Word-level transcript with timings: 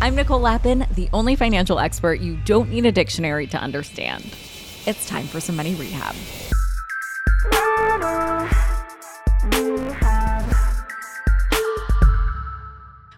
I'm 0.00 0.14
Nicole 0.14 0.38
Lapin, 0.38 0.86
the 0.94 1.08
only 1.12 1.34
financial 1.34 1.80
expert 1.80 2.20
you 2.20 2.36
don't 2.44 2.70
need 2.70 2.86
a 2.86 2.92
dictionary 2.92 3.48
to 3.48 3.58
understand. 3.58 4.24
It's 4.86 5.08
time 5.08 5.26
for 5.26 5.40
some 5.40 5.56
money 5.56 5.74
rehab. 5.74 6.14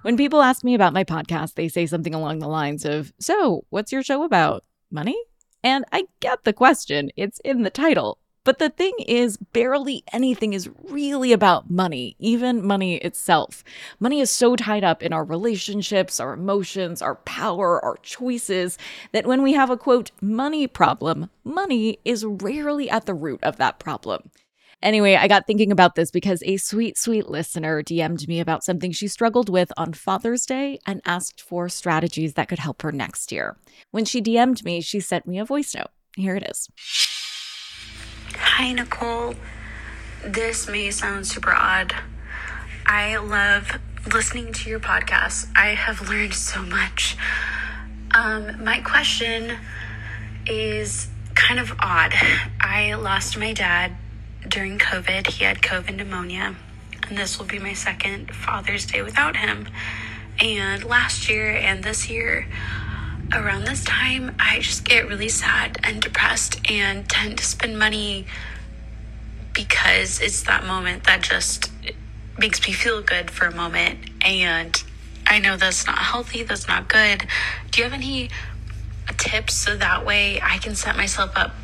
When 0.00 0.16
people 0.16 0.40
ask 0.40 0.64
me 0.64 0.74
about 0.74 0.94
my 0.94 1.04
podcast, 1.04 1.54
they 1.54 1.68
say 1.68 1.84
something 1.84 2.14
along 2.14 2.38
the 2.38 2.48
lines 2.48 2.86
of, 2.86 3.12
So, 3.20 3.66
what's 3.68 3.92
your 3.92 4.02
show 4.02 4.22
about? 4.22 4.64
Money? 4.90 5.22
And 5.62 5.84
I 5.92 6.06
get 6.20 6.44
the 6.44 6.54
question, 6.54 7.10
it's 7.14 7.40
in 7.40 7.62
the 7.62 7.70
title. 7.70 8.16
But 8.42 8.58
the 8.58 8.70
thing 8.70 8.94
is, 9.06 9.36
barely 9.36 10.02
anything 10.12 10.54
is 10.54 10.70
really 10.84 11.32
about 11.32 11.70
money, 11.70 12.16
even 12.18 12.66
money 12.66 12.96
itself. 12.96 13.62
Money 13.98 14.20
is 14.20 14.30
so 14.30 14.56
tied 14.56 14.82
up 14.82 15.02
in 15.02 15.12
our 15.12 15.24
relationships, 15.24 16.18
our 16.18 16.32
emotions, 16.32 17.02
our 17.02 17.16
power, 17.16 17.84
our 17.84 17.98
choices, 17.98 18.78
that 19.12 19.26
when 19.26 19.42
we 19.42 19.52
have 19.52 19.68
a 19.68 19.76
quote, 19.76 20.10
money 20.22 20.66
problem, 20.66 21.28
money 21.44 21.98
is 22.04 22.24
rarely 22.24 22.88
at 22.88 23.04
the 23.04 23.14
root 23.14 23.40
of 23.42 23.58
that 23.58 23.78
problem. 23.78 24.30
Anyway, 24.82 25.14
I 25.14 25.28
got 25.28 25.46
thinking 25.46 25.70
about 25.70 25.94
this 25.94 26.10
because 26.10 26.42
a 26.46 26.56
sweet, 26.56 26.96
sweet 26.96 27.28
listener 27.28 27.82
DM'd 27.82 28.26
me 28.26 28.40
about 28.40 28.64
something 28.64 28.92
she 28.92 29.08
struggled 29.08 29.50
with 29.50 29.70
on 29.76 29.92
Father's 29.92 30.46
Day 30.46 30.78
and 30.86 31.02
asked 31.04 31.42
for 31.42 31.68
strategies 31.68 32.32
that 32.34 32.48
could 32.48 32.58
help 32.58 32.80
her 32.80 32.90
next 32.90 33.30
year. 33.30 33.58
When 33.90 34.06
she 34.06 34.22
DM'd 34.22 34.64
me, 34.64 34.80
she 34.80 35.00
sent 35.00 35.26
me 35.26 35.38
a 35.38 35.44
voice 35.44 35.74
note. 35.74 35.90
Here 36.16 36.34
it 36.34 36.44
is. 36.48 36.68
Hi, 38.42 38.72
Nicole. 38.72 39.34
This 40.24 40.66
may 40.66 40.90
sound 40.90 41.26
super 41.26 41.52
odd. 41.52 41.94
I 42.86 43.18
love 43.18 43.78
listening 44.10 44.54
to 44.54 44.70
your 44.70 44.80
podcast. 44.80 45.48
I 45.54 45.74
have 45.74 46.08
learned 46.08 46.32
so 46.32 46.62
much. 46.62 47.18
Um, 48.14 48.64
my 48.64 48.80
question 48.80 49.58
is 50.46 51.08
kind 51.34 51.60
of 51.60 51.72
odd. 51.80 52.14
I 52.58 52.94
lost 52.94 53.36
my 53.36 53.52
dad 53.52 53.92
during 54.48 54.78
COVID. 54.78 55.26
He 55.26 55.44
had 55.44 55.60
COVID 55.60 55.96
pneumonia, 55.96 56.56
and 57.08 57.18
this 57.18 57.38
will 57.38 57.46
be 57.46 57.58
my 57.58 57.74
second 57.74 58.34
Father's 58.34 58.86
Day 58.86 59.02
without 59.02 59.36
him. 59.36 59.68
And 60.40 60.82
last 60.82 61.28
year 61.28 61.50
and 61.50 61.84
this 61.84 62.08
year, 62.08 62.46
around 63.32 63.64
this 63.64 63.84
time, 63.84 64.34
I 64.38 64.60
just 64.60 64.84
get 64.84 65.08
really 65.08 65.28
sad 65.28 65.78
and 65.82 66.00
depressed 66.00 66.60
and 66.70 67.08
tend 67.08 67.38
to 67.38 67.44
spend 67.44 67.78
money 67.78 68.26
because 69.52 70.20
it's 70.20 70.42
that 70.44 70.64
moment 70.64 71.04
that 71.04 71.22
just 71.22 71.70
makes 72.38 72.66
me 72.66 72.72
feel 72.72 73.02
good 73.02 73.30
for 73.30 73.46
a 73.46 73.54
moment. 73.54 73.98
And 74.24 74.82
I 75.26 75.38
know 75.38 75.56
that's 75.56 75.86
not 75.86 75.98
healthy, 75.98 76.42
that's 76.42 76.66
not 76.66 76.88
good. 76.88 77.26
Do 77.70 77.80
you 77.80 77.84
have 77.84 77.92
any 77.92 78.30
tips 79.18 79.54
so 79.54 79.76
that 79.76 80.04
way 80.06 80.40
I 80.40 80.58
can 80.58 80.74
set 80.74 80.96
myself 80.96 81.32
up 81.36 81.54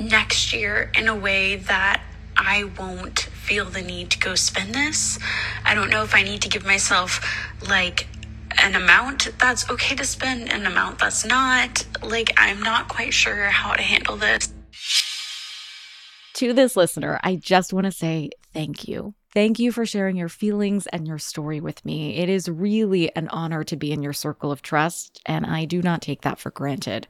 next 0.00 0.52
year 0.52 0.90
in 0.94 1.08
a 1.08 1.14
way 1.14 1.56
that 1.56 2.02
I 2.36 2.64
won't 2.78 3.20
feel 3.20 3.66
the 3.66 3.82
need 3.82 4.10
to 4.12 4.18
go 4.18 4.34
spend 4.34 4.74
this? 4.74 5.18
I 5.64 5.74
don't 5.74 5.90
know 5.90 6.02
if 6.02 6.14
I 6.14 6.22
need 6.22 6.42
to 6.42 6.48
give 6.48 6.64
myself 6.64 7.20
like 7.68 8.06
an 8.62 8.74
amount 8.76 9.28
that's 9.38 9.68
okay 9.70 9.94
to 9.96 10.04
spend, 10.04 10.50
an 10.50 10.66
amount 10.66 10.98
that's 10.98 11.24
not. 11.24 11.84
Like, 12.02 12.32
I'm 12.36 12.60
not 12.60 12.88
quite 12.88 13.12
sure 13.12 13.46
how 13.46 13.74
to 13.74 13.82
handle 13.82 14.16
this. 14.16 14.52
To 16.34 16.52
this 16.52 16.76
listener, 16.76 17.20
I 17.22 17.36
just 17.36 17.72
want 17.72 17.86
to 17.86 17.92
say 17.92 18.30
thank 18.52 18.88
you. 18.88 19.14
Thank 19.34 19.58
you 19.58 19.72
for 19.72 19.86
sharing 19.86 20.16
your 20.16 20.28
feelings 20.28 20.86
and 20.88 21.08
your 21.08 21.18
story 21.18 21.58
with 21.58 21.82
me. 21.86 22.16
It 22.16 22.28
is 22.28 22.50
really 22.50 23.14
an 23.16 23.28
honor 23.28 23.64
to 23.64 23.76
be 23.76 23.90
in 23.90 24.02
your 24.02 24.12
circle 24.12 24.52
of 24.52 24.60
trust, 24.60 25.22
and 25.24 25.46
I 25.46 25.64
do 25.64 25.80
not 25.80 26.02
take 26.02 26.20
that 26.20 26.38
for 26.38 26.50
granted. 26.50 27.06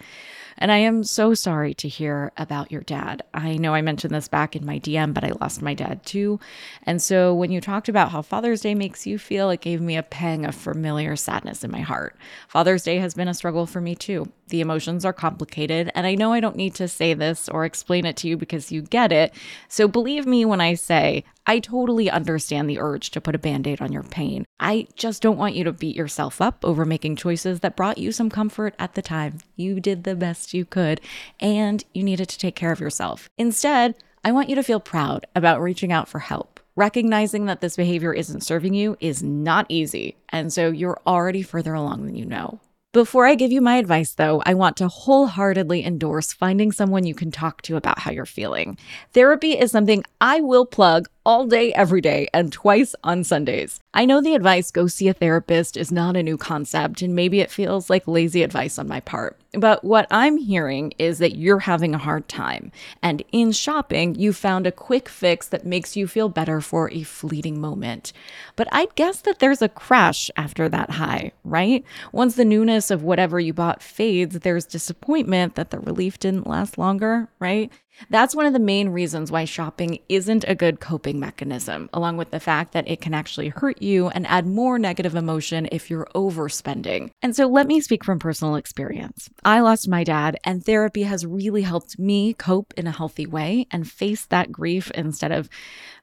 And 0.56 0.70
I 0.70 0.76
am 0.76 1.02
so 1.02 1.34
sorry 1.34 1.74
to 1.74 1.88
hear 1.88 2.30
about 2.36 2.70
your 2.70 2.82
dad. 2.82 3.24
I 3.34 3.56
know 3.56 3.74
I 3.74 3.82
mentioned 3.82 4.14
this 4.14 4.28
back 4.28 4.54
in 4.54 4.64
my 4.64 4.78
DM, 4.78 5.12
but 5.12 5.24
I 5.24 5.32
lost 5.40 5.62
my 5.62 5.74
dad 5.74 6.04
too. 6.04 6.38
And 6.84 7.02
so 7.02 7.34
when 7.34 7.50
you 7.50 7.60
talked 7.60 7.88
about 7.88 8.12
how 8.12 8.22
Father's 8.22 8.60
Day 8.60 8.76
makes 8.76 9.04
you 9.04 9.18
feel, 9.18 9.50
it 9.50 9.60
gave 9.60 9.80
me 9.80 9.96
a 9.96 10.04
pang 10.04 10.44
of 10.44 10.54
familiar 10.54 11.16
sadness 11.16 11.64
in 11.64 11.72
my 11.72 11.80
heart. 11.80 12.16
Father's 12.46 12.84
Day 12.84 12.98
has 12.98 13.14
been 13.14 13.28
a 13.28 13.34
struggle 13.34 13.66
for 13.66 13.80
me 13.80 13.96
too. 13.96 14.30
The 14.48 14.60
emotions 14.60 15.04
are 15.04 15.14
complicated, 15.14 15.90
and 15.94 16.06
I 16.06 16.14
know 16.14 16.32
I 16.32 16.40
don't 16.40 16.56
need 16.56 16.74
to 16.76 16.86
say 16.86 17.14
this 17.14 17.48
or 17.48 17.64
explain 17.64 18.04
it 18.04 18.16
to 18.18 18.28
you 18.28 18.36
because 18.36 18.70
you 18.70 18.82
get 18.82 19.10
it. 19.10 19.34
So 19.66 19.88
believe 19.88 20.26
me 20.26 20.44
when 20.44 20.60
I 20.60 20.74
say, 20.74 21.24
I 21.46 21.58
totally 21.58 22.08
understand 22.12 22.68
the 22.68 22.78
urge 22.78 23.10
to 23.10 23.20
put 23.20 23.34
a 23.34 23.38
band 23.38 23.66
aid 23.66 23.80
on 23.80 23.92
your 23.92 24.02
pain. 24.02 24.44
I 24.60 24.86
just 24.94 25.22
don't 25.22 25.38
want 25.38 25.54
you 25.54 25.64
to 25.64 25.72
beat 25.72 25.96
yourself 25.96 26.40
up 26.40 26.64
over 26.64 26.84
making 26.84 27.16
choices 27.16 27.60
that 27.60 27.76
brought 27.76 27.98
you 27.98 28.12
some 28.12 28.30
comfort 28.30 28.74
at 28.78 28.94
the 28.94 29.02
time. 29.02 29.38
You 29.56 29.80
did 29.80 30.04
the 30.04 30.14
best 30.14 30.54
you 30.54 30.64
could, 30.64 31.00
and 31.40 31.84
you 31.92 32.02
needed 32.02 32.28
to 32.28 32.38
take 32.38 32.54
care 32.54 32.72
of 32.72 32.80
yourself. 32.80 33.28
Instead, 33.36 33.94
I 34.24 34.32
want 34.32 34.48
you 34.48 34.54
to 34.54 34.62
feel 34.62 34.80
proud 34.80 35.26
about 35.34 35.60
reaching 35.60 35.90
out 35.90 36.08
for 36.08 36.20
help. 36.20 36.60
Recognizing 36.74 37.46
that 37.46 37.60
this 37.60 37.76
behavior 37.76 38.14
isn't 38.14 38.42
serving 38.42 38.72
you 38.72 38.96
is 39.00 39.22
not 39.22 39.66
easy, 39.68 40.16
and 40.30 40.52
so 40.52 40.68
you're 40.68 41.00
already 41.06 41.42
further 41.42 41.74
along 41.74 42.06
than 42.06 42.14
you 42.14 42.24
know. 42.24 42.60
Before 42.92 43.24
I 43.24 43.36
give 43.36 43.50
you 43.50 43.62
my 43.62 43.76
advice, 43.76 44.12
though, 44.12 44.42
I 44.44 44.52
want 44.52 44.76
to 44.76 44.86
wholeheartedly 44.86 45.82
endorse 45.82 46.34
finding 46.34 46.72
someone 46.72 47.06
you 47.06 47.14
can 47.14 47.30
talk 47.30 47.62
to 47.62 47.76
about 47.76 48.00
how 48.00 48.10
you're 48.10 48.26
feeling. 48.26 48.76
Therapy 49.14 49.52
is 49.58 49.70
something 49.70 50.04
I 50.20 50.42
will 50.42 50.66
plug 50.66 51.08
all 51.24 51.46
day, 51.46 51.72
every 51.72 52.02
day, 52.02 52.28
and 52.34 52.52
twice 52.52 52.94
on 53.02 53.24
Sundays. 53.24 53.80
I 53.94 54.04
know 54.04 54.20
the 54.20 54.34
advice 54.34 54.70
go 54.70 54.88
see 54.88 55.08
a 55.08 55.14
therapist 55.14 55.78
is 55.78 55.90
not 55.90 56.18
a 56.18 56.22
new 56.22 56.36
concept, 56.36 57.00
and 57.00 57.14
maybe 57.14 57.40
it 57.40 57.50
feels 57.50 57.88
like 57.88 58.06
lazy 58.06 58.42
advice 58.42 58.78
on 58.78 58.88
my 58.88 59.00
part. 59.00 59.38
But 59.54 59.84
what 59.84 60.06
I'm 60.10 60.38
hearing 60.38 60.94
is 60.98 61.18
that 61.18 61.36
you're 61.36 61.58
having 61.58 61.94
a 61.94 61.98
hard 61.98 62.26
time. 62.26 62.72
And 63.02 63.22
in 63.32 63.52
shopping, 63.52 64.14
you 64.14 64.32
found 64.32 64.66
a 64.66 64.72
quick 64.72 65.10
fix 65.10 65.46
that 65.48 65.66
makes 65.66 65.94
you 65.94 66.06
feel 66.06 66.30
better 66.30 66.62
for 66.62 66.90
a 66.90 67.02
fleeting 67.02 67.60
moment. 67.60 68.14
But 68.56 68.68
I'd 68.72 68.94
guess 68.94 69.20
that 69.20 69.40
there's 69.40 69.60
a 69.60 69.68
crash 69.68 70.30
after 70.36 70.70
that 70.70 70.92
high, 70.92 71.32
right? 71.44 71.84
Once 72.12 72.36
the 72.36 72.46
newness 72.46 72.90
of 72.90 73.02
whatever 73.02 73.38
you 73.38 73.52
bought 73.52 73.82
fades, 73.82 74.38
there's 74.38 74.64
disappointment 74.64 75.54
that 75.56 75.70
the 75.70 75.80
relief 75.80 76.18
didn't 76.18 76.46
last 76.46 76.78
longer, 76.78 77.28
right? 77.38 77.70
That's 78.10 78.34
one 78.34 78.46
of 78.46 78.52
the 78.52 78.58
main 78.58 78.88
reasons 78.88 79.30
why 79.30 79.44
shopping 79.44 79.98
isn't 80.08 80.44
a 80.48 80.54
good 80.54 80.80
coping 80.80 81.20
mechanism, 81.20 81.88
along 81.92 82.16
with 82.16 82.30
the 82.30 82.40
fact 82.40 82.72
that 82.72 82.88
it 82.88 83.00
can 83.00 83.14
actually 83.14 83.48
hurt 83.48 83.80
you 83.80 84.08
and 84.08 84.26
add 84.26 84.46
more 84.46 84.78
negative 84.78 85.14
emotion 85.14 85.68
if 85.70 85.90
you're 85.90 86.08
overspending. 86.14 87.10
And 87.22 87.36
so 87.36 87.46
let 87.46 87.66
me 87.66 87.80
speak 87.80 88.04
from 88.04 88.18
personal 88.18 88.56
experience. 88.56 89.28
I 89.44 89.60
lost 89.60 89.88
my 89.88 90.04
dad, 90.04 90.38
and 90.44 90.64
therapy 90.64 91.02
has 91.02 91.26
really 91.26 91.62
helped 91.62 91.98
me 91.98 92.34
cope 92.34 92.74
in 92.76 92.86
a 92.86 92.92
healthy 92.92 93.26
way 93.26 93.66
and 93.70 93.90
face 93.90 94.26
that 94.26 94.52
grief 94.52 94.90
instead 94.92 95.32
of 95.32 95.48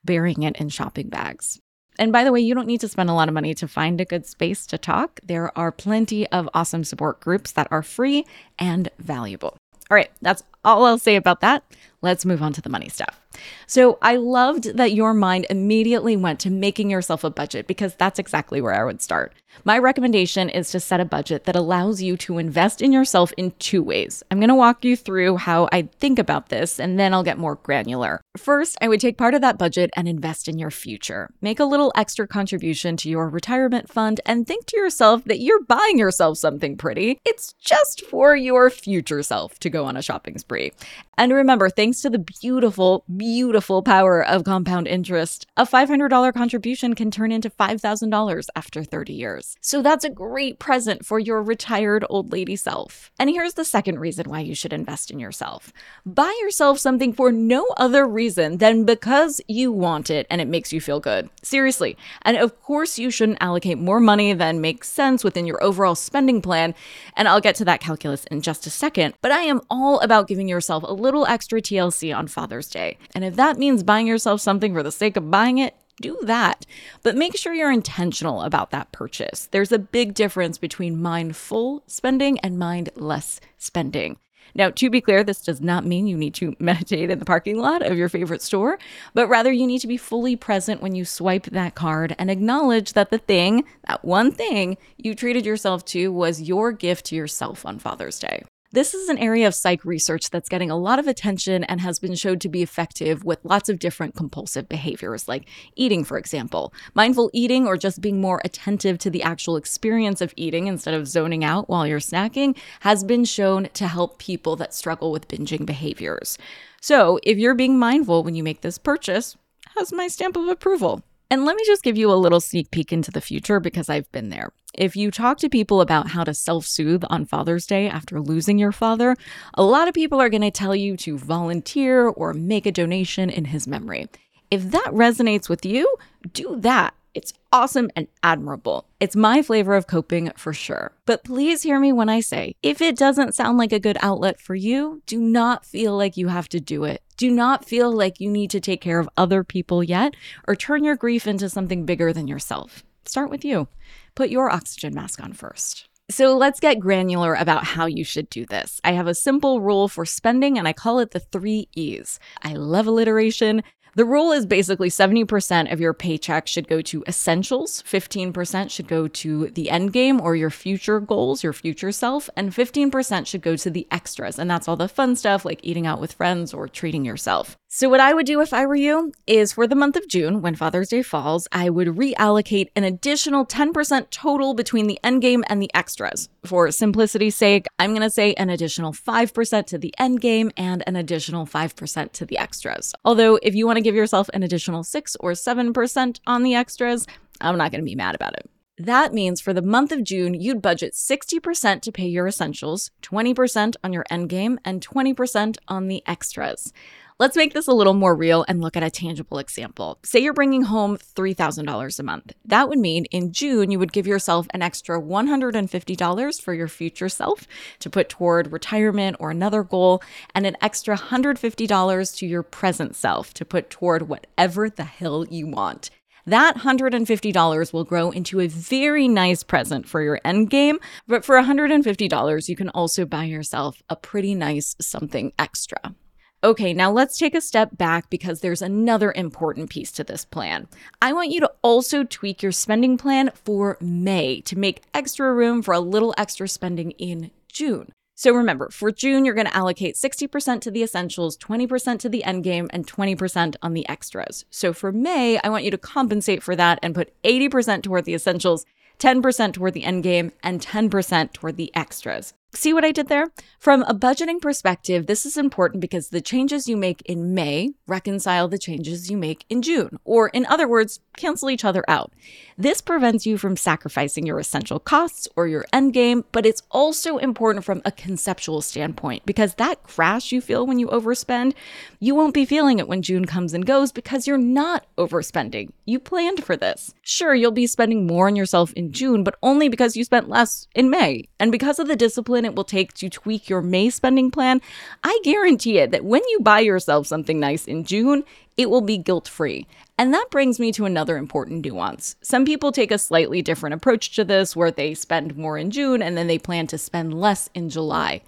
burying 0.04 0.44
it 0.44 0.56
in 0.58 0.70
shopping 0.70 1.10
bags. 1.10 1.60
And 1.98 2.14
by 2.14 2.24
the 2.24 2.32
way, 2.32 2.40
you 2.40 2.56
don't 2.56 2.68
need 2.68 2.80
to 2.82 2.88
spend 2.88 3.10
a 3.10 3.14
lot 3.14 3.28
of 3.28 3.34
money 3.34 3.54
to 3.56 3.68
find 3.68 4.00
a 4.00 4.06
good 4.06 4.26
space 4.26 4.66
to 4.68 4.78
talk. 4.78 5.20
There 5.22 5.52
are 5.58 5.72
plenty 5.72 6.26
of 6.28 6.48
awesome 6.54 6.86
support 6.86 7.20
groups 7.20 7.52
that 7.52 7.68
are 7.72 7.84
free 7.84 8.26
and 8.58 8.90
valuable. 9.00 9.58
All 9.92 9.96
right, 9.96 10.12
that's 10.22 10.44
all 10.70 10.86
I'll 10.86 10.98
say 10.98 11.16
about 11.16 11.42
that. 11.42 11.64
Let's 12.02 12.26
move 12.26 12.42
on 12.42 12.54
to 12.54 12.62
the 12.62 12.70
money 12.70 12.90
stuff. 12.90 13.20
So 13.68 13.98
I 14.02 14.16
loved 14.16 14.78
that 14.78 14.94
your 14.94 15.14
mind 15.14 15.46
immediately 15.50 16.16
went 16.16 16.40
to 16.42 16.50
making 16.50 16.90
yourself 16.90 17.24
a 17.24 17.30
budget 17.30 17.68
because 17.68 17.96
that's 17.96 18.20
exactly 18.20 18.62
where 18.62 18.74
I 18.74 18.84
would 18.84 19.02
start. 19.02 19.34
My 19.66 19.78
recommendation 19.78 20.50
is 20.50 20.72
to 20.72 20.80
set 20.80 21.00
a 21.00 21.06
budget 21.06 21.44
that 21.44 21.56
allows 21.56 22.02
you 22.02 22.16
to 22.18 22.38
invest 22.38 22.82
in 22.82 22.94
yourself 22.94 23.34
in 23.38 23.52
two 23.60 23.84
ways. 23.84 24.24
I'm 24.32 24.40
going 24.40 24.50
to 24.50 24.56
walk 24.56 24.86
you 24.86 24.96
through 24.96 25.38
how 25.38 25.68
I 25.72 25.84
think 26.00 26.18
about 26.18 26.50
this 26.50 26.80
and 26.80 26.98
then 26.98 27.14
I'll 27.14 27.24
get 27.24 27.38
more 27.38 27.56
granular. 27.56 28.22
First, 28.38 28.78
I 28.82 28.88
would 28.88 29.02
take 29.02 29.18
part 29.18 29.34
of 29.34 29.42
that 29.42 29.58
budget 29.58 29.92
and 29.96 30.08
invest 30.08 30.48
in 30.48 30.58
your 30.58 30.72
future. 30.72 31.30
Make 31.42 31.60
a 31.60 31.66
little 31.66 31.92
extra 31.96 32.28
contribution 32.28 32.96
to 32.98 33.10
your 33.10 33.28
retirement 33.30 33.92
fund 33.92 34.22
and 34.26 34.48
think 34.48 34.66
to 34.68 34.78
yourself 34.78 35.24
that 35.26 35.40
you're 35.40 35.64
buying 35.64 36.00
yourself 36.00 36.38
something 36.38 36.78
pretty. 36.78 37.20
It's 37.26 37.54
just 37.60 38.06
for 38.06 38.36
your 38.36 38.70
future 38.70 39.24
self 39.24 39.60
to 39.60 39.70
go 39.70 39.86
on 39.86 39.98
a 39.98 40.02
shopping 40.02 40.38
spree. 40.38 40.72
And 41.18 41.34
remember, 41.34 41.70
thanks 41.70 42.02
to 42.02 42.10
the 42.10 42.26
beautiful, 42.42 43.04
beautiful 43.16 43.84
power 43.84 44.26
of 44.26 44.46
compound 44.46 44.88
interest, 44.88 45.46
a 45.58 45.66
$500 45.66 46.34
contribution 46.34 46.96
can 46.96 47.12
turn 47.12 47.32
into 47.34 47.50
$5,000 47.50 48.48
after 48.56 48.84
30 48.84 49.14
years. 49.14 49.39
So 49.62 49.82
that's 49.82 50.06
a 50.06 50.10
great 50.10 50.60
present 50.60 51.06
for 51.06 51.20
your 51.20 51.42
retired 51.42 52.06
old 52.10 52.32
lady 52.32 52.56
self. 52.56 53.12
And 53.20 53.30
here's 53.30 53.54
the 53.54 53.66
second 53.66 54.00
reason 54.00 54.30
why 54.30 54.40
you 54.40 54.56
should 54.56 54.74
invest 54.74 55.12
in 55.12 55.20
yourself 55.20 55.72
buy 56.06 56.36
yourself 56.42 56.80
something 56.80 57.14
for 57.14 57.32
no 57.32 57.66
other 57.78 58.08
reason 58.08 58.58
than 58.58 58.86
because 58.86 59.42
you 59.48 59.72
want 59.72 60.10
it 60.10 60.26
and 60.30 60.42
it 60.42 60.48
makes 60.48 60.74
you 60.74 60.82
feel 60.82 61.00
good. 61.00 61.30
Seriously. 61.44 61.98
And 62.24 62.38
of 62.38 62.60
course, 62.62 62.98
you 63.00 63.12
shouldn't 63.12 63.42
allocate 63.42 63.78
more 63.78 64.00
money 64.00 64.34
than 64.34 64.62
makes 64.62 64.90
sense 64.90 65.24
within 65.24 65.46
your 65.46 65.62
overall 65.64 65.96
spending 65.96 66.42
plan. 66.42 66.74
And 67.16 67.28
I'll 67.28 67.42
get 67.42 67.56
to 67.56 67.66
that 67.66 67.82
calculus 67.82 68.26
in 68.26 68.42
just 68.42 68.66
a 68.68 68.70
second. 68.70 69.14
But 69.22 69.32
I 69.32 69.42
am 69.42 69.62
all 69.70 70.00
about 70.00 70.28
giving 70.28 70.48
yourself 70.48 70.84
a 70.84 70.94
little 70.94 71.26
extra 71.26 71.62
TLC 71.62 72.16
on 72.16 72.28
Father's 72.28 72.70
Day. 72.70 72.98
And 73.14 73.24
if 73.24 73.36
that 73.36 73.58
means 73.58 73.84
buying 73.84 74.08
yourself 74.08 74.42
something 74.42 74.74
for 74.74 74.84
the 74.84 74.92
sake 74.92 75.18
of 75.18 75.32
buying 75.32 75.58
it, 75.58 75.76
do 76.02 76.18
that. 76.24 76.66
But 77.04 77.16
make 77.16 77.36
sure 77.36 77.54
you're 77.54 77.72
intentional 77.72 78.42
about 78.42 78.72
that 78.72 78.92
purchase. 78.92 79.48
There's 79.52 79.72
a 79.72 79.80
big 79.80 80.14
difference 80.14 80.58
between 80.58 81.02
mindful 81.02 81.84
spending 81.88 82.40
and 82.40 82.58
mindless 82.58 83.40
spending. 83.58 84.18
Now, 84.56 84.72
to 84.72 84.90
be 84.90 85.02
clear, 85.02 85.24
this 85.24 85.42
does 85.42 85.62
not 85.62 85.86
mean 85.86 86.08
you 86.08 86.18
need 86.18 86.34
to 86.36 86.56
meditate 86.60 87.10
in 87.10 87.20
the 87.20 87.26
parking 87.26 87.60
lot 87.60 87.82
of 87.82 87.98
your 87.98 88.10
favorite 88.10 88.42
store, 88.42 88.80
but 89.14 89.28
rather 89.28 89.52
you 89.52 89.68
need 89.68 89.80
to 89.80 89.88
be 89.88 89.98
fully 89.98 90.36
present 90.36 90.82
when 90.82 90.96
you 90.96 91.06
swipe 91.06 91.46
that 91.46 91.76
card 91.76 92.16
and 92.18 92.32
acknowledge 92.32 92.94
that 92.94 93.10
the 93.10 93.18
thing, 93.18 93.64
that 93.88 94.04
one 94.04 94.32
thing 94.32 94.78
you 94.98 95.16
treated 95.16 95.46
yourself 95.46 95.86
to, 95.86 96.12
was 96.12 96.42
your 96.42 96.72
gift 96.72 97.06
to 97.08 97.16
yourself 97.16 97.66
on 97.66 97.80
Father's 97.80 98.20
Day. 98.20 98.44
This 98.72 98.94
is 98.94 99.10
an 99.10 99.18
area 99.18 99.48
of 99.48 99.56
psych 99.56 99.84
research 99.84 100.30
that's 100.30 100.48
getting 100.48 100.70
a 100.70 100.78
lot 100.78 101.00
of 101.00 101.08
attention 101.08 101.64
and 101.64 101.82
has 101.82 101.98
been 101.98 102.14
shown 102.14 102.38
to 102.38 102.48
be 102.48 102.62
effective 102.62 103.26
with 103.26 103.44
lots 103.44 103.68
of 103.68 103.80
different 103.80 104.16
compulsive 104.16 104.70
behaviors, 104.70 105.28
like 105.28 105.48
eating, 105.76 106.04
for 106.04 106.20
example. 106.20 106.72
Mindful 106.94 107.32
eating, 107.34 107.66
or 107.66 107.78
just 107.78 108.00
being 108.00 108.22
more 108.22 108.40
attentive 108.46 109.00
to 109.00 109.10
the 109.10 109.24
actual 109.24 109.56
experience 109.56 110.22
of 110.22 110.36
eating 110.36 110.68
instead 110.68 110.94
of 110.94 111.08
zoning 111.08 111.44
out 111.44 111.68
while 111.68 111.88
you're 111.88 112.00
snacking, 112.00 112.56
has 112.82 113.04
been 113.04 113.26
shown 113.26 113.70
to 113.74 113.88
help 113.88 114.20
people 114.20 114.56
that 114.58 114.76
struggle 114.76 115.12
with 115.12 115.28
binging 115.28 115.66
behaviors. 115.66 116.38
So, 116.80 117.20
if 117.24 117.40
you're 117.40 117.56
being 117.56 117.80
mindful 117.80 118.24
when 118.24 118.36
you 118.36 118.44
make 118.44 118.62
this 118.62 118.78
purchase, 118.78 119.36
has 119.78 119.92
my 119.92 120.08
stamp 120.08 120.38
of 120.38 120.48
approval. 120.48 121.02
And 121.32 121.46
let 121.46 121.56
me 121.56 121.64
just 121.66 121.84
give 121.84 121.98
you 121.98 122.12
a 122.12 122.16
little 122.16 122.42
sneak 122.42 122.72
peek 122.72 122.92
into 122.92 123.12
the 123.12 123.22
future 123.22 123.60
because 123.60 123.88
I've 123.88 124.12
been 124.12 124.30
there. 124.30 124.52
If 124.74 124.96
you 124.96 125.12
talk 125.12 125.38
to 125.40 125.50
people 125.50 125.80
about 125.80 126.10
how 126.10 126.24
to 126.24 126.34
self 126.34 126.66
soothe 126.66 127.04
on 127.10 127.26
Father's 127.26 127.68
Day 127.68 127.88
after 127.88 128.20
losing 128.20 128.58
your 128.58 128.72
father, 128.72 129.16
a 129.54 129.64
lot 129.64 129.88
of 129.88 129.94
people 129.94 130.20
are 130.20 130.30
going 130.30 130.42
to 130.42 130.52
tell 130.52 130.76
you 130.76 130.98
to 130.98 131.18
volunteer 131.18 132.08
or 132.08 132.34
make 132.34 132.66
a 132.66 132.72
donation 132.72 133.30
in 133.30 133.46
his 133.46 133.68
memory. 133.68 134.08
If 134.50 134.72
that 134.72 134.88
resonates 134.92 135.50
with 135.50 135.66
you, 135.66 135.96
do 136.34 136.56
that. 136.62 136.96
It's 137.14 137.34
awesome 137.52 137.90
and 137.96 138.08
admirable. 138.24 138.86
It's 139.00 139.16
my 139.16 139.42
flavor 139.42 139.76
of 139.76 139.88
coping 139.88 140.32
for 140.36 140.54
sure. 140.54 140.94
But 141.06 141.24
please 141.24 141.64
hear 141.64 141.80
me 141.80 141.92
when 141.92 142.10
I 142.10 142.22
say 142.22 142.56
if 142.64 142.82
it 142.82 142.98
doesn't 142.98 143.36
sound 143.36 143.58
like 143.58 143.72
a 143.72 143.80
good 143.80 143.98
outlet 144.02 144.40
for 144.40 144.56
you, 144.56 145.02
do 145.06 145.20
not 145.20 145.66
feel 145.66 145.98
like 145.98 146.18
you 146.18 146.28
have 146.28 146.50
to 146.50 146.60
do 146.60 146.84
it. 146.86 147.02
Do 147.20 147.30
not 147.30 147.66
feel 147.66 147.92
like 147.92 148.22
you 148.22 148.32
need 148.32 148.50
to 148.52 148.62
take 148.62 148.80
care 148.80 148.98
of 148.98 149.10
other 149.18 149.44
people 149.44 149.84
yet 149.84 150.16
or 150.48 150.56
turn 150.56 150.86
your 150.86 150.96
grief 150.96 151.28
into 151.28 151.50
something 151.50 151.86
bigger 151.86 152.14
than 152.14 152.30
yourself. 152.30 152.86
Start 153.04 153.30
with 153.30 153.44
you. 153.44 153.68
Put 154.16 154.30
your 154.30 154.50
oxygen 154.50 154.94
mask 154.96 155.22
on 155.22 155.34
first. 155.34 155.90
So 156.10 156.38
let's 156.38 156.62
get 156.62 156.80
granular 156.80 157.34
about 157.34 157.66
how 157.66 157.88
you 157.88 158.06
should 158.06 158.30
do 158.30 158.46
this. 158.46 158.80
I 158.86 158.94
have 158.94 159.06
a 159.06 159.14
simple 159.14 159.60
rule 159.60 159.90
for 159.90 160.06
spending 160.06 160.58
and 160.58 160.66
I 160.66 160.72
call 160.72 161.00
it 161.00 161.12
the 161.12 161.20
three 161.20 161.68
E's. 161.76 162.22
I 162.42 162.54
love 162.54 162.88
alliteration. 162.88 163.64
The 164.00 164.06
rule 164.06 164.32
is 164.32 164.46
basically 164.46 164.90
70% 164.90 165.74
of 165.74 165.82
your 165.82 165.94
paycheck 165.94 166.48
should 166.48 166.70
go 166.70 166.80
to 166.84 167.04
essentials, 167.06 167.84
15% 167.84 168.72
should 168.72 168.88
go 168.88 169.10
to 169.10 169.48
the 169.48 169.70
end 169.70 169.92
game 169.92 170.22
or 170.22 170.38
your 170.38 170.50
future 170.50 171.02
goals, 171.02 171.44
your 171.44 171.52
future 171.52 171.92
self, 171.92 172.30
and 172.38 172.54
15% 172.54 173.28
should 173.28 173.42
go 173.42 173.58
to 173.58 173.70
the 173.70 173.86
extras. 173.92 174.40
And 174.40 174.50
that's 174.50 174.70
all 174.70 174.78
the 174.78 174.88
fun 174.88 175.18
stuff 175.18 175.44
like 175.44 175.60
eating 175.64 175.86
out 175.86 176.00
with 176.00 176.14
friends 176.14 176.54
or 176.54 176.70
treating 176.70 177.04
yourself. 177.04 177.58
So, 177.72 177.88
what 177.88 178.00
I 178.00 178.16
would 178.16 178.26
do 178.26 178.42
if 178.42 178.52
I 178.52 178.66
were 178.66 178.76
you 178.76 179.14
is 179.28 179.54
for 179.54 179.68
the 179.68 179.76
month 179.76 179.96
of 179.96 180.08
June, 180.08 180.42
when 180.42 180.56
Father's 180.56 180.90
Day 180.90 181.04
falls, 181.04 181.48
I 181.52 181.70
would 181.70 181.90
reallocate 181.90 182.70
an 182.76 182.84
additional 182.84 183.46
10% 183.46 184.10
total 184.10 184.56
between 184.56 184.88
the 184.88 185.00
end 185.04 185.22
game 185.22 185.44
and 185.48 185.62
the 185.62 185.70
extras. 185.76 186.30
For 186.44 186.72
simplicity's 186.72 187.36
sake, 187.36 187.68
I'm 187.78 187.92
going 187.92 188.02
to 188.02 188.10
say 188.10 188.34
an 188.34 188.50
additional 188.50 188.92
5% 188.92 189.68
to 189.68 189.78
the 189.78 189.94
end 190.00 190.20
game 190.20 190.50
and 190.58 190.84
an 190.88 190.96
additional 190.96 191.46
5% 191.46 192.12
to 192.12 192.26
the 192.26 192.40
extras. 192.40 192.96
Although, 193.06 193.38
if 193.44 193.54
you 193.54 193.68
want 193.68 193.78
to 193.78 193.84
give 193.84 193.94
yourself 193.94 194.32
an 194.34 194.42
additional 194.42 194.84
6 194.84 195.16
or 195.20 195.34
7% 195.34 196.20
on 196.26 196.42
the 196.42 196.56
extras, 196.56 197.06
I'm 197.40 197.60
not 197.60 197.72
going 197.72 197.82
to 197.82 197.86
be 197.86 197.94
mad 197.94 198.16
about 198.16 198.34
it. 198.34 198.50
That 198.80 199.14
means 199.14 199.42
for 199.42 199.54
the 199.54 199.62
month 199.62 199.92
of 199.92 200.04
June, 200.04 200.34
you'd 200.34 200.62
budget 200.62 200.94
60% 200.94 201.82
to 201.82 201.92
pay 201.92 202.08
your 202.08 202.26
essentials, 202.26 202.90
20% 203.04 203.76
on 203.84 203.94
your 203.94 204.06
end 204.10 204.30
game, 204.30 204.58
and 204.66 204.82
20% 204.82 205.58
on 205.68 205.88
the 205.88 206.02
extras. 206.08 206.74
Let's 207.22 207.36
make 207.36 207.54
this 207.54 207.68
a 207.68 207.74
little 207.74 207.96
more 207.96 208.16
real 208.16 208.46
and 208.48 208.62
look 208.62 208.78
at 208.78 208.84
a 208.84 208.90
tangible 208.90 209.40
example. 209.40 210.00
Say 210.06 210.22
you're 210.22 210.32
bringing 210.32 210.62
home 210.62 210.96
$3,000 210.96 212.00
a 212.00 212.04
month. 212.04 212.32
That 212.46 212.70
would 212.70 212.80
mean 212.80 213.04
in 213.12 213.34
June, 213.34 213.72
you 213.72 213.78
would 213.78 213.92
give 213.92 214.08
yourself 214.08 214.48
an 214.54 214.62
extra 214.62 215.02
$150 215.02 216.42
for 216.42 216.54
your 216.54 216.70
future 216.70 217.10
self 217.10 217.46
to 217.80 217.90
put 217.90 218.08
toward 218.08 218.54
retirement 218.54 219.18
or 219.20 219.32
another 219.32 219.64
goal, 219.64 220.02
and 220.34 220.46
an 220.46 220.56
extra 220.62 220.96
$150 220.96 222.16
to 222.16 222.26
your 222.26 222.42
present 222.42 222.96
self 222.96 223.34
to 223.34 223.44
put 223.44 223.70
toward 223.70 224.08
whatever 224.08 224.70
the 224.70 224.86
hell 224.86 225.26
you 225.28 225.46
want. 225.46 225.90
That 226.26 226.60
$150 226.60 227.74
will 227.74 227.84
grow 227.84 228.12
into 228.12 228.40
a 228.40 228.48
very 228.48 229.10
nice 229.10 229.44
present 229.44 229.90
for 229.90 230.02
your 230.02 230.22
end 230.24 230.50
game, 230.50 230.80
but 231.06 231.26
for 231.26 231.36
$150, 231.36 232.48
you 232.48 232.56
can 232.56 232.70
also 232.70 233.06
buy 233.06 233.26
yourself 233.26 233.84
a 233.90 233.98
pretty 233.98 234.36
nice 234.36 234.78
something 234.80 235.34
extra. 235.38 235.96
Okay, 236.42 236.74
now 236.74 236.90
let's 236.90 237.18
take 237.18 237.36
a 237.36 237.42
step 237.42 237.78
back 237.78 238.10
because 238.10 238.40
there's 238.40 238.62
another 238.62 239.12
important 239.14 239.70
piece 239.70 239.92
to 239.92 240.06
this 240.06 240.24
plan. 240.24 240.70
I 241.02 241.12
want 241.12 241.32
you 241.32 241.42
to 241.42 241.52
also 241.62 242.06
tweak 242.06 242.42
your 242.42 242.54
spending 242.54 242.98
plan 242.98 243.32
for 243.34 243.78
May 243.82 244.40
to 244.42 244.58
make 244.58 244.84
extra 244.94 245.34
room 245.34 245.62
for 245.62 245.74
a 245.74 245.82
little 245.82 246.16
extra 246.18 246.48
spending 246.48 246.92
in 246.92 247.32
June. 247.52 247.92
So 248.16 248.34
remember, 248.34 248.70
for 248.70 248.90
June, 248.90 249.26
you're 249.26 249.36
going 249.36 249.48
to 249.48 249.56
allocate 249.56 249.96
60% 249.96 250.62
to 250.62 250.72
the 250.72 250.82
essentials, 250.82 251.38
20% 251.38 252.00
to 252.00 252.10
the 252.10 252.24
end 252.24 252.46
game, 252.46 252.70
and 252.72 252.88
20% 252.88 253.58
on 253.62 253.74
the 253.74 253.88
extras. 253.90 254.46
So 254.50 254.72
for 254.72 254.94
May, 254.94 255.40
I 255.44 255.50
want 255.50 255.66
you 255.66 255.72
to 255.72 255.78
compensate 255.78 256.42
for 256.42 256.56
that 256.56 256.80
and 256.82 256.96
put 256.96 257.14
80% 257.24 257.84
toward 257.84 258.06
the 258.06 258.14
essentials, 258.14 258.66
10% 259.00 259.54
toward 259.54 259.74
the 259.74 259.84
end 259.84 260.04
game, 260.04 260.32
and 260.42 260.62
10% 260.62 261.34
toward 261.34 261.58
the 261.58 261.76
extras. 261.76 262.34
See 262.52 262.74
what 262.74 262.84
I 262.84 262.92
did 262.92 263.10
there? 263.10 263.28
From 263.60 263.84
a 263.84 263.94
budgeting 263.94 264.42
perspective, 264.42 265.06
this 265.06 265.24
is 265.24 265.38
important 265.38 265.82
because 265.82 266.10
the 266.10 266.22
changes 266.22 266.68
you 266.68 266.76
make 266.76 267.04
in 267.06 267.36
May 267.36 267.74
reconcile 267.86 268.48
the 268.48 268.58
changes 268.58 269.12
you 269.12 269.18
make 269.18 269.46
in 269.50 269.62
June, 269.62 270.00
or 270.04 270.30
in 270.30 270.48
other 270.48 270.68
words, 270.68 271.00
cancel 271.16 271.52
each 271.52 271.64
other 271.64 271.84
out. 271.88 272.12
This 272.58 272.82
prevents 272.82 273.28
you 273.28 273.38
from 273.38 273.56
sacrificing 273.56 274.26
your 274.26 274.40
essential 274.40 274.80
costs 274.80 275.28
or 275.36 275.48
your 275.48 275.66
end 275.72 275.94
game, 275.94 276.26
but 276.32 276.46
it's 276.46 276.64
also 276.72 277.18
important 277.18 277.66
from 277.66 277.84
a 277.86 277.92
conceptual 277.92 278.62
standpoint 278.62 279.26
because 279.28 279.54
that 279.56 279.84
crash 279.84 280.32
you 280.32 280.42
feel 280.42 280.66
when 280.66 280.80
you 280.80 280.88
overspend, 280.88 281.54
you 282.00 282.16
won't 282.16 282.34
be 282.34 282.46
feeling 282.46 282.80
it 282.80 282.88
when 282.88 283.04
June 283.04 283.26
comes 283.26 283.54
and 283.54 283.66
goes 283.66 283.92
because 283.92 284.26
you're 284.26 284.38
not 284.38 284.88
overspending. 284.98 285.72
You 285.86 286.00
planned 286.00 286.44
for 286.44 286.58
this. 286.58 286.96
Sure, 287.04 287.36
you'll 287.36 287.52
be 287.52 287.68
spending 287.68 288.08
more 288.08 288.28
on 288.28 288.36
yourself 288.36 288.74
in 288.74 288.92
June, 288.92 289.24
but 289.24 289.38
only 289.44 289.70
because 289.70 289.96
you 289.96 290.04
spent 290.04 290.30
less 290.30 290.68
in 290.74 290.90
May. 290.90 291.26
And 291.40 291.52
because 291.52 291.78
of 291.78 291.88
the 291.88 291.96
discipline 291.96 292.39
it 292.46 292.56
will 292.56 292.64
take 292.64 292.94
to 292.96 293.10
tweak 293.10 293.50
your 293.50 293.62
May 293.62 293.90
spending 293.90 294.32
plan, 294.32 294.62
I 295.04 295.20
guarantee 295.24 295.80
it 295.80 295.92
that 295.92 296.06
when 296.06 296.22
you 296.30 296.40
buy 296.42 296.60
yourself 296.60 297.08
something 297.08 297.40
nice 297.40 297.66
in 297.66 297.84
June, 297.84 298.24
it 298.58 298.70
will 298.70 298.82
be 298.82 298.98
guilt 298.98 299.28
free. 299.28 299.68
And 299.98 300.14
that 300.14 300.32
brings 300.32 300.60
me 300.60 300.72
to 300.74 300.86
another 300.86 301.18
important 301.18 301.66
nuance. 301.66 302.16
Some 302.22 302.46
people 302.46 302.72
take 302.72 302.92
a 302.92 302.98
slightly 302.98 303.42
different 303.42 303.76
approach 303.76 304.16
to 304.16 304.24
this, 304.24 304.56
where 304.56 304.72
they 304.72 304.94
spend 304.94 305.38
more 305.38 305.58
in 305.58 305.72
June 305.72 306.02
and 306.02 306.18
then 306.18 306.28
they 306.28 306.40
plan 306.40 306.68
to 306.68 306.78
spend 306.78 307.20
less 307.20 307.50
in 307.54 307.70
July. 307.70 308.22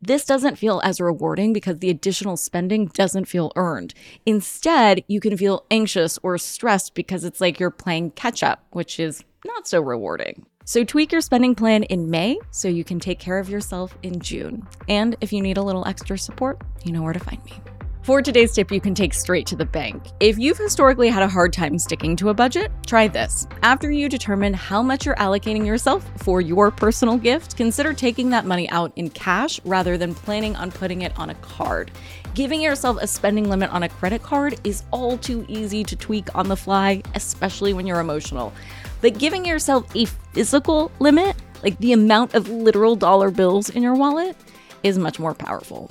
This 0.00 0.24
doesn't 0.24 0.56
feel 0.56 0.80
as 0.84 1.00
rewarding 1.00 1.52
because 1.52 1.80
the 1.80 1.90
additional 1.90 2.36
spending 2.36 2.86
doesn't 2.86 3.24
feel 3.24 3.52
earned. 3.56 3.94
Instead, 4.24 5.02
you 5.08 5.18
can 5.18 5.36
feel 5.36 5.64
anxious 5.70 6.18
or 6.22 6.38
stressed 6.38 6.94
because 6.94 7.24
it's 7.24 7.40
like 7.40 7.58
you're 7.58 7.70
playing 7.70 8.12
catch 8.12 8.42
up, 8.42 8.64
which 8.70 9.00
is 9.00 9.24
not 9.44 9.66
so 9.66 9.80
rewarding. 9.80 10.46
So 10.68 10.84
tweak 10.84 11.12
your 11.12 11.22
spending 11.22 11.54
plan 11.54 11.84
in 11.84 12.10
May 12.10 12.38
so 12.50 12.68
you 12.68 12.84
can 12.84 13.00
take 13.00 13.18
care 13.18 13.38
of 13.38 13.48
yourself 13.48 13.96
in 14.02 14.20
June. 14.20 14.68
And 14.86 15.16
if 15.22 15.32
you 15.32 15.40
need 15.40 15.56
a 15.56 15.62
little 15.62 15.88
extra 15.88 16.18
support, 16.18 16.60
you 16.84 16.92
know 16.92 17.02
where 17.02 17.14
to 17.14 17.18
find 17.18 17.42
me. 17.46 17.54
For 18.02 18.20
today's 18.20 18.52
tip, 18.52 18.70
you 18.70 18.78
can 18.78 18.94
take 18.94 19.14
straight 19.14 19.46
to 19.46 19.56
the 19.56 19.64
bank. 19.64 20.02
If 20.20 20.38
you've 20.38 20.58
historically 20.58 21.08
had 21.08 21.22
a 21.22 21.28
hard 21.28 21.54
time 21.54 21.78
sticking 21.78 22.16
to 22.16 22.28
a 22.28 22.34
budget, 22.34 22.70
try 22.86 23.08
this. 23.08 23.46
After 23.62 23.90
you 23.90 24.10
determine 24.10 24.52
how 24.52 24.82
much 24.82 25.06
you're 25.06 25.14
allocating 25.14 25.64
yourself 25.64 26.06
for 26.18 26.42
your 26.42 26.70
personal 26.70 27.16
gift, 27.16 27.56
consider 27.56 27.94
taking 27.94 28.28
that 28.28 28.44
money 28.44 28.68
out 28.68 28.92
in 28.96 29.08
cash 29.08 29.60
rather 29.64 29.96
than 29.96 30.14
planning 30.14 30.54
on 30.54 30.70
putting 30.70 31.00
it 31.00 31.18
on 31.18 31.30
a 31.30 31.34
card. 31.36 31.90
Giving 32.34 32.60
yourself 32.60 32.98
a 33.00 33.06
spending 33.06 33.48
limit 33.48 33.70
on 33.72 33.84
a 33.84 33.88
credit 33.88 34.22
card 34.22 34.60
is 34.64 34.82
all 34.90 35.16
too 35.16 35.46
easy 35.48 35.82
to 35.84 35.96
tweak 35.96 36.28
on 36.34 36.48
the 36.48 36.56
fly, 36.56 37.02
especially 37.14 37.72
when 37.72 37.86
you're 37.86 38.00
emotional. 38.00 38.52
But 39.00 39.18
giving 39.18 39.44
yourself 39.44 39.94
a 39.94 40.06
physical 40.06 40.90
limit, 40.98 41.36
like 41.62 41.78
the 41.78 41.92
amount 41.92 42.34
of 42.34 42.48
literal 42.48 42.96
dollar 42.96 43.30
bills 43.30 43.70
in 43.70 43.82
your 43.82 43.94
wallet, 43.94 44.36
is 44.82 44.98
much 44.98 45.18
more 45.18 45.34
powerful. 45.34 45.90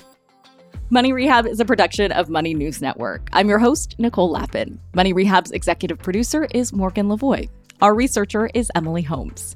Money 0.90 1.12
Rehab 1.12 1.46
is 1.46 1.60
a 1.60 1.66
production 1.66 2.14
of 2.14 2.30
Money 2.30 2.54
News 2.54 2.82
Network. 2.82 3.28
I'm 3.34 3.50
your 3.50 3.60
host, 3.60 3.96
Nicole 4.00 4.32
Lapin. 4.32 4.80
Money 4.94 5.12
Rehab's 5.12 5.52
executive 5.52 6.00
producer 6.00 6.48
is 6.54 6.72
Morgan 6.72 7.08
Lavoie. 7.08 7.50
Our 7.82 7.94
researcher 7.94 8.50
is 8.54 8.72
Emily 8.74 9.02
Holmes. 9.02 9.56